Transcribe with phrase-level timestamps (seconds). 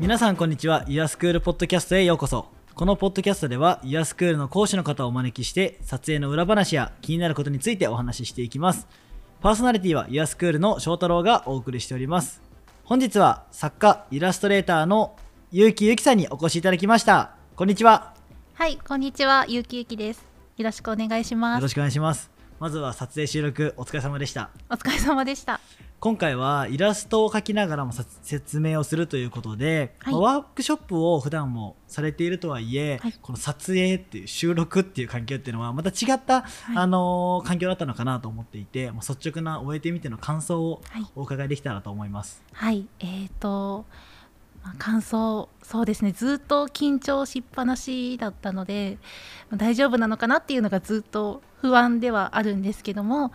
[0.00, 0.84] 皆さんこんにちは。
[0.88, 2.46] イヤスクールポッドキャストへようこそ。
[2.74, 8.88] このポッドキャストではイヤスクールの講師の方をお招きして撮影の裏話や気になることについてお話ししていきます。
[9.40, 12.42] パーソナリティはイヤスクールの翔太郎がお送りしております。
[12.82, 15.16] 本日は作家イラストレーターの
[15.52, 17.36] 結城ゆきさんにお越しいただきました。
[17.54, 18.14] こんにちは。
[18.54, 20.26] はい、こんにちは、ゆうきゆきです。
[20.56, 21.58] よろしくお願いします。
[21.58, 22.30] よろしくお願いします。
[22.58, 24.50] まずは撮影収録お疲れ様でした。
[24.70, 25.60] お疲れ様でした。
[26.04, 30.12] 今回はイラストを描きながらもさ説明をするということで、はい。
[30.12, 33.14] まあワークショップを普段もされているとはいえ、はい。
[33.22, 36.44] この撮影っていう収録っていう環境っていうのはまた違った、
[36.76, 41.06] あのー環境だったのかなと思っていて、まあ、率直な終えてみての感想をはい。
[41.16, 42.42] お伺いできたらと思います。
[42.52, 43.86] はい、えーと、
[44.62, 48.98] まあ、感想、そうですね、ずっと緊張しっぱなしだったので、
[49.48, 53.32] まあ大丈夫なのかなっていうのがずっと不安ではあるんですけども、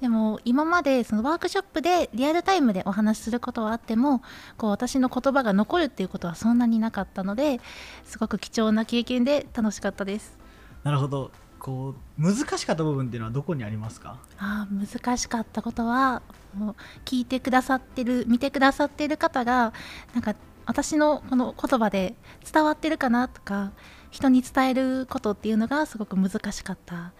[0.00, 4.22] でも今までそのワークショップでリアルタイムでお話しすることはあっても
[4.56, 7.60] こう私の言葉が残るっていうことはそんなになかったので
[8.04, 10.38] すごく貴重な経験で楽しかったです。
[10.82, 14.16] なるほどこう難しかった部分っていうのはどこにありますか？
[14.38, 16.22] あー難しかったことは
[16.54, 19.74] もう聞いてくださってる見てくださってる方が
[20.14, 22.14] なんか私のこの言葉で
[22.50, 23.72] 伝わってるかなとか
[24.10, 27.12] 人に伝えることっていうのがすごく難しかった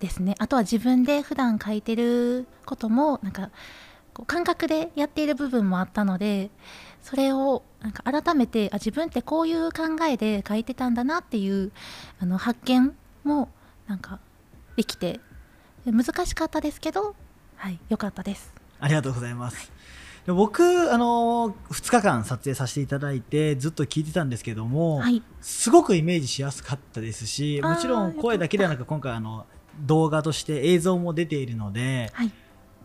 [0.00, 0.34] ですね。
[0.38, 3.50] あとは自分で普段書いてることもなんか
[4.12, 6.50] こう感覚でやっている部分もあったので
[7.02, 11.70] それをなんか改めてあ自分ってこういう考えで書いてたんだなっていう
[12.18, 13.50] あの発見も
[13.86, 14.18] なんか
[14.76, 15.20] できて
[15.84, 17.14] で難しかったですけど
[17.56, 18.52] はい良かったです。
[18.80, 19.70] ありがとうございます。
[20.26, 25.22] で僕、あの2日間撮影させていただいてずっと聞いてたんですけども、はい。
[25.40, 29.46] すごくイメージしやすかったですしもちろん声だけではなく今回あの
[29.80, 32.32] 動画として映像も出ているのではい。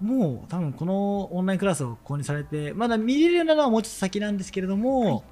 [0.00, 5.22] もう多分このオンラインクラスを購入されてまだ見れるのはもうちょっと先なんですけれども、はい。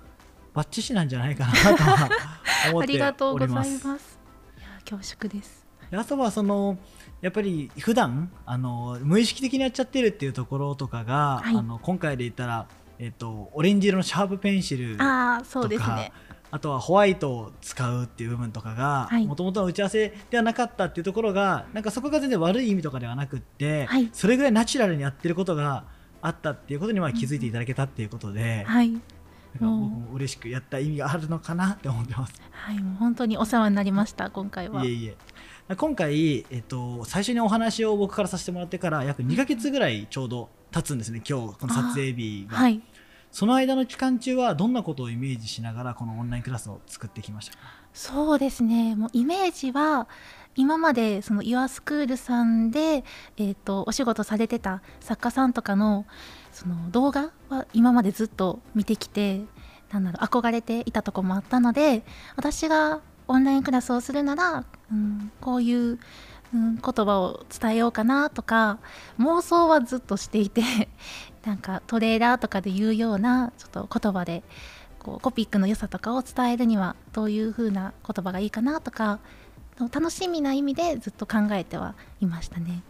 [0.55, 2.09] バッチシなんじゃないかなとは
[2.71, 3.61] 思ありってがとうございおりま。
[3.61, 3.79] ます。
[3.79, 4.19] す
[4.59, 5.67] いや恐縮です。
[5.91, 6.79] であとはその
[7.21, 11.57] やっぱり普段あの無意識的にやっちゃってるっていうところとかが、はい。
[11.57, 12.67] あの今回で言ったら、
[12.99, 16.13] えっと、オレンジ色のシャープペンシルああそうですね
[16.57, 19.27] あとはホワイトを使うっていう部分とかがはい。
[19.27, 24.09] もともとの打ち合わせではなかったっていうところがなんかそこが全然悪い意味とかではなくって、はい。
[24.15, 25.85] それぐらいナチュラルにやってることが
[26.23, 28.91] あったっていうことにまあ気づいていただけたっていうことで、はい。
[28.91, 29.01] なんか
[29.61, 32.33] 僕も嬉しくやった意味があるのかなって思ってます。
[32.53, 32.79] はい。
[32.81, 34.83] もう本当にお世話になりました今回は。
[34.83, 35.17] いえいえ。
[35.77, 42.81] 今回、えっと、最初にお話を僕からさせてもらってから約2ヶ月ぐらいちょうど経つんですね今日この撮影日が、はい
[43.37, 47.59] その間の期間中はどんなことをイメージしながらこのオンラインクラスを作ってきましたか？
[47.93, 48.97] そうですね。
[48.97, 50.09] もうイメージは
[50.55, 53.05] 今までその YourSchool さんで、
[53.37, 56.07] えー、とお仕事されてた作家さんとかの
[56.51, 59.43] その動画は今までずっと見てきて
[59.91, 62.05] なんだろう憧れていたとこもあったので
[62.37, 65.99] 私がオンラインクラスをするなら、うん、こういう、
[66.55, 68.79] うん、言葉を伝えようかなとか
[69.19, 70.63] 妄想はずっとしていて
[71.47, 74.43] なんかトレーラーとかで言うようなちょっと言葉で
[74.99, 79.21] こうコピックの良さとかを伝えるにはどういう風な言葉がいいかなとか
[79.79, 82.83] 楽しみな意味でずっと考えてはいましたね。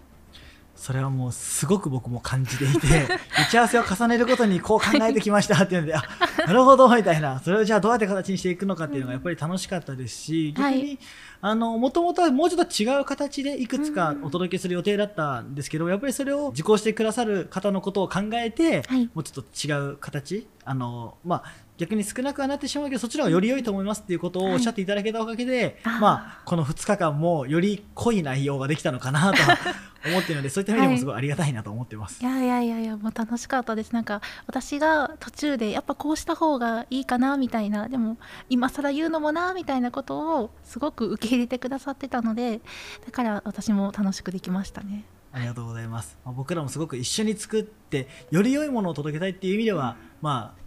[0.76, 3.08] それはもうすごく僕も感じていて
[3.48, 6.02] 打ち合わせを重ねるごとにこう考えてきましたっていうのであ
[6.46, 7.40] なるほどみたいな。
[7.40, 10.98] それをじゃあどうやって形にしていくのかっていうのがやっぱり楽しかったですし逆に、はい
[11.40, 19.04] あのもともとはもうちょっと違う形でいくつかお届けする予定だったんですけど、やっぱりそれを受講してくださる方のことを考えて、はい。
[19.14, 21.44] もうちょっと違う形あの、まあ、
[21.78, 29.58] 逆に少なくはなってしまうけどそっちの方がより良いと思いますっていうことをおっしゃっていただけたおかげで、あーまあ、この2日間もより濃い内容ができたのかなとは
[30.06, 32.22] 思っているのでそういった意味でもすごいありがたいなと思ってます。
[32.22, 38.16] いやいやいやいやもう楽しかったですなんか私が途中でやっぱこうした方がいいかなみたいなでも
[38.48, 42.60] 今更言うのもなみたいなことをすごく受け入れてくださってたので
[43.04, 46.16] だから私も楽しくできましたねありがとうございます。
[46.24, 50.65] まあ、僕らもすごく一緒に作ってより良いものを届けたいっていう意味では、まあ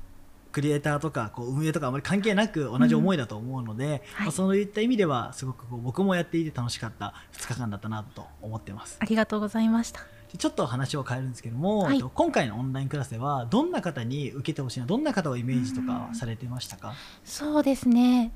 [0.59, 4.01] クリエイターとかこう運営とかあまり関係なく同じ思いだと思うので、はい。
[4.23, 8.97] まあ、そういった意味ではすごくこう僕もやっていて楽しかった2日間だったなと思ってます。
[8.99, 10.01] ありがとうございました。
[10.31, 11.95] でちょっと話を変えるんですけども、はい。
[11.95, 16.93] えっと今回のオンラインクラスではどんな方に受けてほしいなどんな方をイメージとかされてましたか？
[17.23, 18.33] そうですね。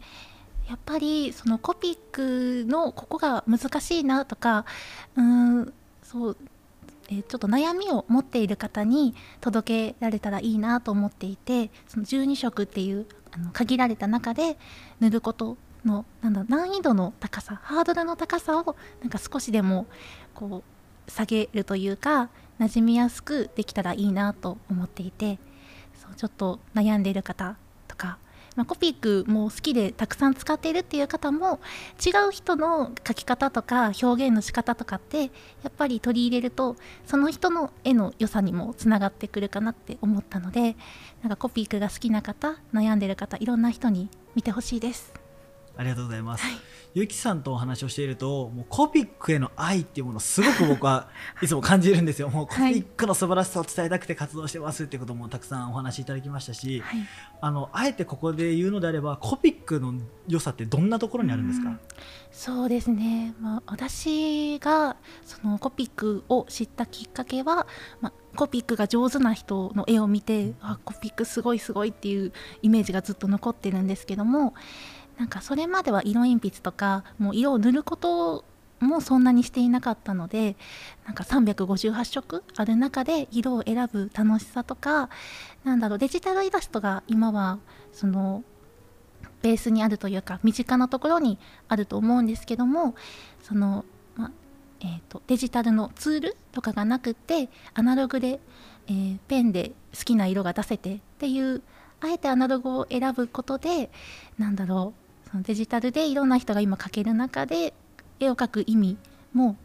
[0.70, 4.66] やっぱりそのコピックのここが難しいなとか
[5.18, 5.24] うー
[5.64, 6.38] んそう、
[7.10, 14.58] えーちょっと悩みを持っている方に届けられたらいいなと思っていてその12色っていうあの限られた中で
[15.00, 19.86] 塗ることのなんだ難易度の高さハードルの高さをなんか少しでも
[20.34, 20.64] こ
[21.08, 22.30] う下げるというか
[22.60, 25.40] 馴染みやすくできたらいいなと思っていて
[25.96, 27.58] そうちょっと悩んでいる方
[28.56, 31.60] まあ、コピックも好きでたくさん使っているっていう方も
[32.06, 35.30] 違う人の書き方とか表現の仕方とかってや
[35.70, 40.76] っぱり取り入れるとその人の絵の良さにもつながってくるかなって思ったので
[41.22, 45.23] なんかコピックが好きな方悩んでる方いろんな人に見てほしいです。
[45.76, 46.46] ありがとうございます。
[46.46, 46.56] はい、
[46.94, 51.10] ゆきさんとお話をしていると、もうコピックへの愛っていうものをすごく僕は
[51.42, 52.30] いつも感じるんですよ。
[52.30, 57.00] もうコピックの素晴らしさを伝えたくて活動してますっていうこともたくさんお話しいただきましたし、はい、
[57.42, 59.96] あのあえてここで言うのであれば、コピックの
[60.28, 61.72] 良さってどんなところにあるんですか？
[61.72, 61.80] う
[62.32, 63.34] そうですね。
[63.40, 67.68] まあ私がそのコピックを知ったきっかけは、
[68.00, 72.34] まあコピックが上手な人の絵を見てあコピックすごいすごいっていう
[72.64, 74.56] イメージがずっと残ってるんですけども
[75.18, 78.46] なんかそれまでは色鉛筆とかもう色を塗ること
[78.80, 80.56] もそんなにしていなかったので
[81.06, 85.10] なんか358色ある中で色を選ぶ楽しさとか
[85.64, 87.60] なんだろうデジタルイラストが今は
[87.92, 88.44] その
[89.42, 91.38] ベースにあるというか身近なところに
[91.68, 92.96] あると思うんですけども
[93.42, 94.32] その、ま
[94.80, 98.40] えーと、デジタルのツールとかがなくてアナログで、
[98.88, 101.62] えー、ペンで好きな色が出せてっていう
[102.00, 103.90] あえてアナログを選ぶことで
[104.38, 105.03] なんだろう
[105.34, 107.74] そのデジタルでいろんな人が今描ける中で
[108.20, 108.98] 絵を描く意味
[109.34, 109.58] も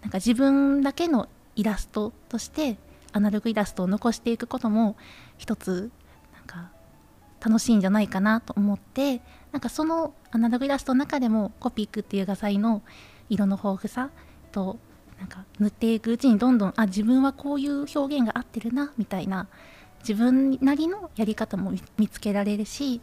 [0.00, 2.76] なんか自分だけのイラストとして
[3.12, 4.96] アナログイラストを残していくことも
[5.38, 5.92] 一つ
[6.34, 6.72] なんか
[7.40, 9.20] 楽しいんじゃないかなと思って
[9.52, 12.82] なんかそのアナログイラストの中でもコピックっていう画材の
[13.30, 14.10] 色の豊富さ
[14.50, 14.80] と
[15.20, 19.46] なんか塗っていくうちにどんどんあ自分はこういう表現が合ってるなみたいな
[20.00, 23.00] 自分なりのやり方も見つけられるし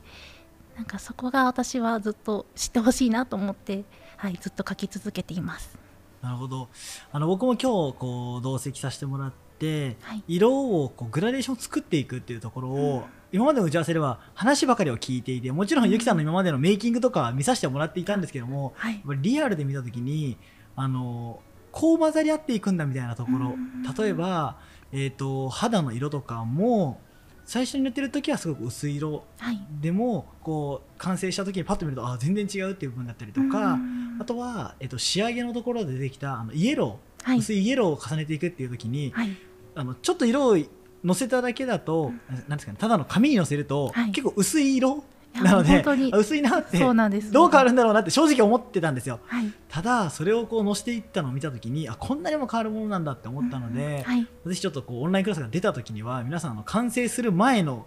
[0.79, 3.83] なんかそこが私はずっと知ってほしいなと思って、
[4.15, 5.77] はい、ずっと書き続けています。
[6.21, 6.69] なるほど。
[7.11, 13.03] あの僕も今日こう同席させてもらって、はい、色をこうグラデーション作っていくっていうところを、うん、
[13.33, 20.37] 今までの打ち合わせでは話ばかりを聞いていてもちろんゆきさんの今までのメイキングとか見させてもらっていたんですけども、はい、リアルで見た時に
[20.77, 21.41] あの
[21.73, 24.55] こう混ざり合っていくんだみたいなところ、うん、例えば、
[24.93, 27.01] えーと肌の色とかも
[27.49, 33.79] 最初に塗ってる時はすごく薄い色、はい、でもこう完成した時にパッと見るとあ全然違うっていう部分だったりとか
[34.19, 39.35] あとは、えっと、仕上げのところで出てきたあのイエロー、はい、薄いイエローを重ねていくっていう時に、はい、
[39.73, 40.57] あのちょっと色を
[41.03, 45.03] のせただけだと、うん、なんですかねただの紙にのせると、結構薄い色
[45.33, 57.85] なので薄いなってどう変わるんだろうなって正直思ってたんですよ、はい、ただそれをこう載せていったのを見た時にあこんなにも変わるものなんだって思ったので、うんはい、私ちょっとこうオンラインクラスが出た時には皆さんの完成する前の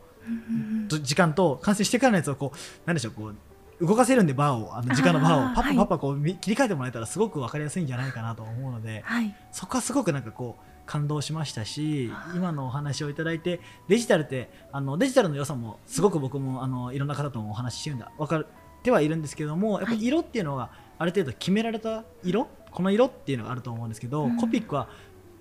[0.88, 18.10] 時間と完成してからのやつをこうなんでしょうこう動かせるんでバーをあの時間のバーをパッパパッパこう、切り替えてもらえたらすごく分かりやすいんじゃないかなと思うので、はい、そこはすごくなんかこう感動しましたし今のお話をいただいてデジタルってあのデジタルの良さもすごく僕もあのいろんな方ともお話ししてるんだ。
[18.18, 18.46] 分かっ
[18.82, 22.48] てはいるんですけどもやっぱり色っていうのがある程度決められた色？
[22.70, 24.88] この色っていうのがあると思うんですけど、うん、コピックは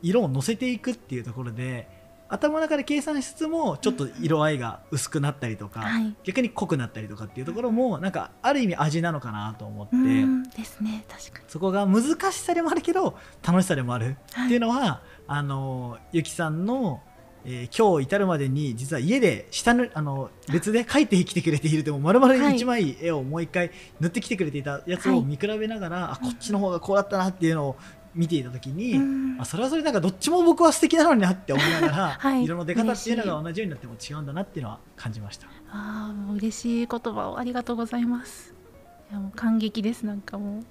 [0.02, 1.88] 色を乗せていくっていうところで
[2.32, 9.96] 頭の中で計算しつつもちょっと色合いが薄くなったりとか、はい、逆に濃くなったりとかっていうところもなんかある意味味なのかなと思って。
[10.58, 11.46] ですね確かに。
[11.50, 14.16] そこが難しさでもあるけど楽しさでもある。
[14.46, 17.02] っていうのは、はい、あのゆきさんの
[17.44, 27.76] えー、今日至るまでに実は家で下のあの別で描いてきてくれているでも丸々1枚絵をもう1回塗ってきてくれていたやつを見比べながら、はい、あこっちの方がこうだったなっていうのを
[28.14, 29.00] 見ていた時に、
[29.40, 35.48] あそれはそれなんかどっちも僕は素敵なのになって思いながら、はい、色の出方っていうのが同じようになっても違うんだなっていうのは感じました。
[35.70, 38.54] ああ嬉しい言葉をありがとうございます。
[39.10, 40.64] いやもう感激ですなんかもう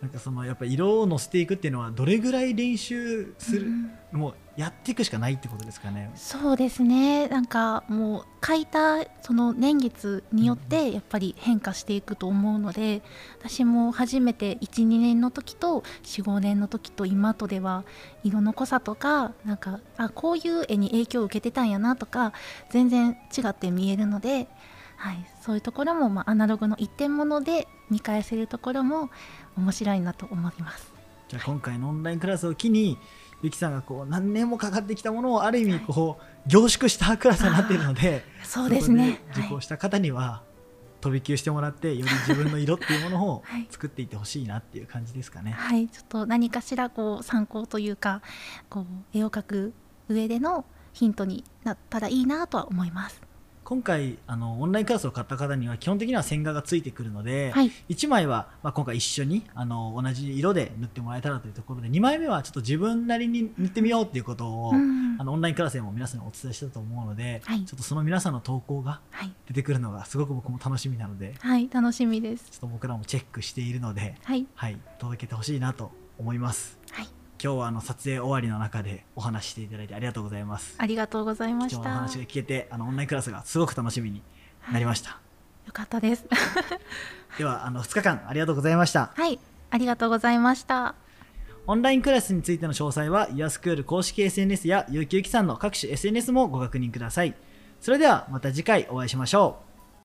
[0.00, 3.66] なんかそのやっぱ色をのせていくっていうのはどれぐらい練習する、
[4.12, 6.10] うん、もうやっていくしかないってことですかね。
[6.14, 13.02] そうですねなんかもう書いたその年月によってやっぱり変化していくと思うので、うん、
[13.48, 17.84] 私も初めて12年の時と45年の時と今とでは
[18.22, 22.32] 色の濃さとかなんかあこういう絵に影響を受けてたんやなとか
[22.70, 24.48] 全然違って見えるので。
[24.96, 29.10] はい、そういうところも、まあ、アナログの一点もので見返せるところも
[29.56, 30.92] 面白いなと思います。
[31.28, 32.98] じゃあ今回のオンラインクラスを機に
[33.42, 39.20] ゆきさんがこう何年もかかってきたものをある意味こう、凝縮したクラスになっているのでそうですね。
[39.32, 40.42] 受講した方には、
[41.04, 45.50] 飛び級してもらってより自分の色っていうものを 作っていってほしいなっていう感じですかね。
[45.52, 48.22] はい、ちょっと何かしらこう参考というか
[48.70, 49.74] こう絵を描く
[50.08, 53.20] 上でのヒントになったらいいなとは思います。
[53.64, 57.70] 今回あのオンラインクラスを買った方には基本的には線画がついてくるので、はい。
[57.88, 65.16] 1枚は、まあ、今回一緒にあの同じ色で塗ってもらえたらというところで2枚目はちょっと自分なりに塗ってみようっていうことを、うん。
[65.18, 67.64] あのオンラインクラスでも皆さんにお伝えしたと思うので、はい。
[67.64, 72.50] ちょっとその皆さんの投稿がはい、出てくるのがすごく僕も楽しみなのではい、楽しみです。
[72.50, 74.46] ちょっと僕らもチェックしているので、はい。
[74.54, 76.78] はい、届けてほしいなと思います。
[76.90, 77.08] はい
[77.44, 80.76] 今日はあの撮影終わりの中でお話ししていただいてありがとうございます。
[80.78, 81.82] ありがとうございま貴した。
[81.82, 84.22] 重な話が聞けてあのオンラインクラスがすごく楽しみに
[84.72, 85.18] なりました、
[85.66, 86.24] よかったです。
[87.36, 89.12] ではあの2日間ありがとうございました。
[89.14, 89.38] はい。
[89.70, 90.94] ありがとうございました。
[91.66, 97.34] オンラインクラスについての詳細はイヤスクール公式 SNS やゆうきゆきさんの各種 SNS もご確認ください。
[97.78, 99.73] それではまた次回お会いしましょう